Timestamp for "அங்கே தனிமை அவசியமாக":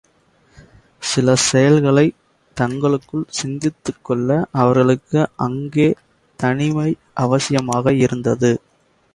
5.37-7.93